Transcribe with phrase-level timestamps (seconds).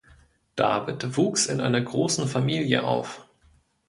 [0.55, 3.29] David wuchs in einer großen Familie auf.